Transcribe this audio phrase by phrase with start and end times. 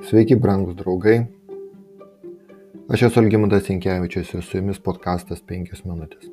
[0.00, 1.18] Sveiki, brangūs draugai.
[2.88, 6.30] Aš esu Algimantas Inkevičius ir su jumis podkastas 5 minutės.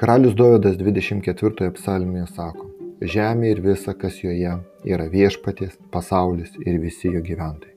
[0.00, 4.54] Karalius Dovydas 24 psalmėje sako, Žemė ir visa, kas joje
[4.88, 7.76] yra viešpaties, pasaulis ir visi jo gyventojai.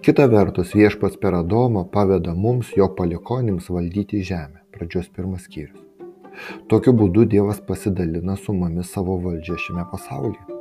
[0.00, 4.64] Kita vertus, viešpats per Adomą paveda mums, jo palikonims, valdyti žemę.
[4.72, 5.84] Pradžios pirmas skyrius.
[6.72, 10.55] Tokiu būdu Dievas pasidalina su mumis savo valdžią šiame pasaulyje.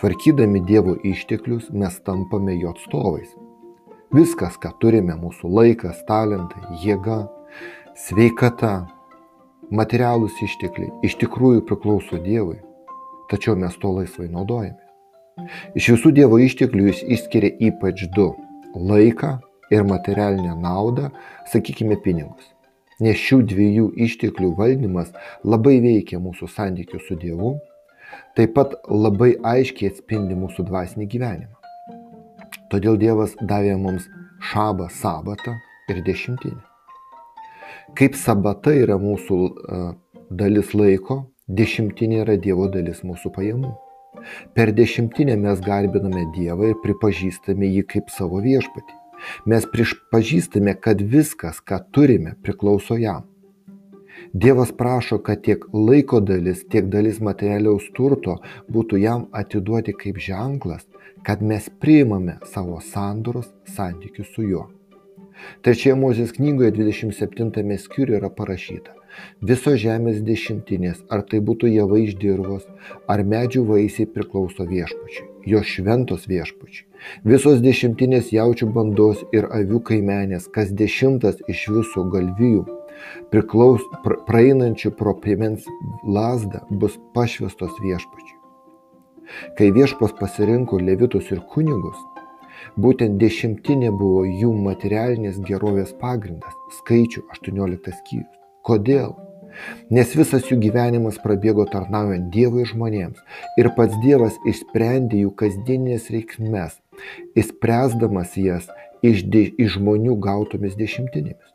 [0.00, 3.32] Tvarkydami Dievo išteklius mes tampame jo atstovais.
[4.14, 7.20] Viskas, ką turime, mūsų laikas, talentai, jėga,
[7.94, 8.88] sveikata,
[9.70, 12.58] materialūs ištekliai iš tikrųjų priklauso Dievui,
[13.30, 14.80] tačiau mes to laisvai naudojame.
[15.78, 18.32] Iš visų Dievo išteklių jis išskiria ypač du-
[18.90, 19.38] laiką
[19.70, 21.10] ir materialinę naudą,
[21.46, 22.50] sakykime, pinigus.
[23.00, 25.12] Nes šių dviejų išteklių valdymas
[25.44, 27.54] labai veikia mūsų santykių su Dievu
[28.38, 31.56] taip pat labai aiškiai atspindi mūsų dvasinį gyvenimą.
[32.70, 34.06] Todėl Dievas davė mums
[34.52, 35.56] šabą sabatą
[35.90, 36.60] ir dešimtinį.
[37.98, 39.92] Kaip sabata yra mūsų uh,
[40.30, 43.72] dalis laiko, dešimtinė yra Dievo dalis mūsų pajamų.
[44.54, 48.96] Per dešimtinę mes garbiname Dievą ir pripažįstame jį kaip savo viešpatį.
[49.50, 53.26] Mes pripažįstame, kad viskas, ką turime, priklauso jam.
[54.32, 58.36] Dievas prašo, kad tiek laiko dalis, tiek dalis materialiaus turto
[58.70, 60.86] būtų jam atiduoti kaip ženklas,
[61.26, 64.68] kad mes priimame savo sandoros santykius su juo.
[65.66, 68.94] Trečioje Mozės knygoje 27 skyriuje yra parašyta.
[69.42, 72.68] Visos žemės dešimtinės, ar tai būtų javai iš dirvos,
[73.10, 76.86] ar medžių vaisiai priklauso viešpačiui, jo šventos viešpačiui.
[77.26, 82.68] Visos dešimtinės jaučių bandos ir avių kaimenės, kas dešimtas iš viso galvijų
[83.32, 85.66] priklaus, pra, praeinančių pro piemens
[86.04, 88.36] lasdą bus pašvestos viešpačiui.
[89.58, 91.98] Kai viešpas pasirinko levitus ir kunigus,
[92.76, 98.38] būtent dešimtinė buvo jų materialinės gerovės pagrindas, skaičių 18 skyrius.
[98.66, 99.14] Kodėl?
[99.90, 103.18] Nes visas jų gyvenimas prabėgo tarnaujant Dievui žmonėms
[103.58, 106.76] ir pats Dievas išsprendė jų kasdieninės reikmes,
[107.38, 108.68] įspręsdamas jas
[109.02, 111.48] iš, de, iš žmonių gautomis dešimtinėmis.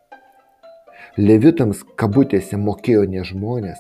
[1.16, 3.80] Levitams kabutėse mokėjo ne žmonės,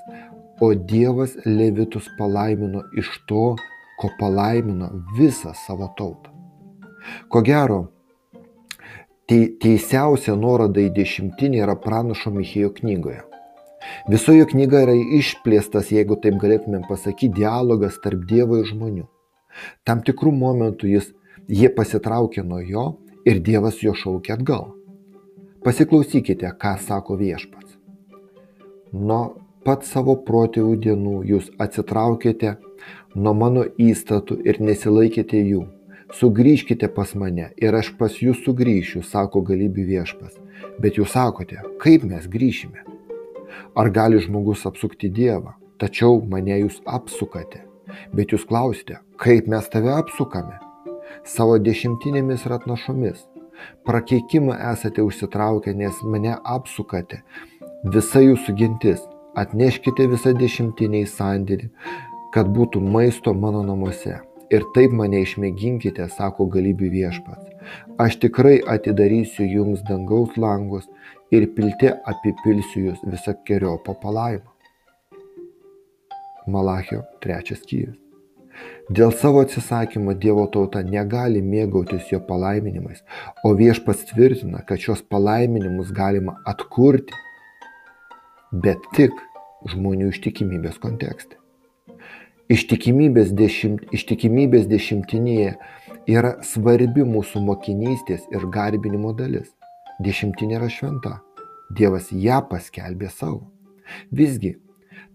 [0.63, 3.57] o Dievas levitus palaimino iš to,
[3.99, 4.87] ko palaimino
[5.17, 6.31] visą savo tautą.
[7.27, 7.81] Ko gero,
[9.27, 13.25] teisiausia nuoroda į dešimtinį yra pranašo Michėjo knygoje.
[14.07, 19.05] Visoje knyga yra išplėstas, jeigu taip galėtumėm pasakyti, dialogas tarp Dievo ir žmonių.
[19.83, 21.11] Tam tikrų momentų jis,
[21.51, 22.87] jie pasitraukė nuo jo
[23.27, 24.71] ir Dievas jo šaukė atgal.
[25.65, 27.71] Pasiklausykite, ką sako viešpats.
[28.93, 29.21] Nuo
[29.65, 32.51] pat savo protėvių dienų jūs atsitraukėte
[33.15, 35.63] nuo mano įstatų ir nesilaikėte jų.
[36.13, 40.37] Sugrįžkite pas mane ir aš pas jūs sugrįšiu, sako galybių viešpas.
[40.77, 42.85] Bet jūs sakote, kaip mes grįšime?
[43.73, 45.57] Ar gali žmogus apsukti Dievą?
[45.81, 47.65] Tačiau mane jūs apsukate.
[48.13, 50.59] Bet jūs klausite, kaip mes tave apsukame?
[51.25, 53.31] Savo dešimtinėmis ir atnašomis
[53.87, 57.21] Prakeikimą esate užsitraukę, nes mane apsukate.
[57.95, 59.01] Visa jūsų gintis.
[59.35, 61.67] Atneškite visą dešimtinę į sandėlį,
[62.31, 64.21] kad būtų maisto mano namuose.
[64.53, 67.51] Ir taip mane išmėginkite, sako galybių viešpats.
[67.99, 70.87] Aš tikrai atidarysiu jums dangaus langus
[71.33, 74.51] ir pilte apipilsiu jūs visą kerio palaimą.
[76.47, 78.04] Malachio trečias skyrius.
[78.85, 82.99] Dėl savo atsisakymo Dievo tauta negali mėgautis jo palaiminimais,
[83.41, 87.17] o viešpats tvirtina, kad šios palaiminimus galima atkurti,
[88.53, 89.17] bet tik
[89.73, 91.39] žmonių ištikimybės kontekste.
[92.45, 95.55] Ištikimybės, dešimt, ištikimybės dešimtinėje
[96.05, 99.49] yra svarbi mūsų mokinystės ir garbinimo dalis.
[99.97, 101.17] Dešimtinė yra šventa.
[101.73, 103.47] Dievas ją paskelbė savo.
[104.13, 104.59] Visgi,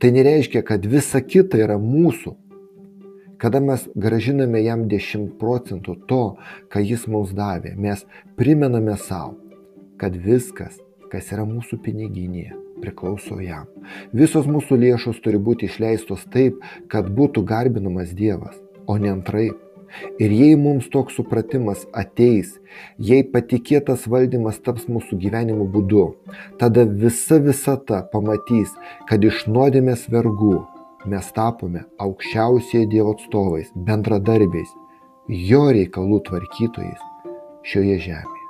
[0.03, 2.35] tai nereiškia, kad visa kita yra mūsų
[3.41, 6.25] Kada mes gražiname jam 10 procentų to,
[6.69, 8.03] ką jis mums davė, mes
[8.37, 9.39] primename savo,
[9.97, 10.75] kad viskas,
[11.09, 13.65] kas yra mūsų piniginėje, priklauso jam.
[14.13, 16.59] Visos mūsų lėšos turi būti išleistos taip,
[16.93, 19.57] kad būtų garbinamas Dievas, o ne antraip.
[20.21, 22.53] Ir jei mums toks supratimas ateis,
[22.99, 26.05] jei patikėtas valdymas taps mūsų gyvenimo būdu,
[26.61, 28.77] tada visa visata pamatys,
[29.09, 30.61] kad iš nuodėmės vergų
[31.07, 34.73] mes tapome aukščiausiai Dievo atstovais, bendradarbiais,
[35.51, 37.05] jo reikalų tvarkytojais
[37.73, 38.49] šioje žemėje.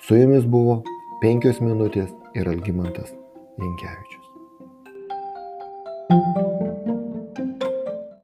[0.00, 0.80] Su jumis buvo
[1.20, 3.16] penkios minutės ir Algymantas
[3.60, 4.29] you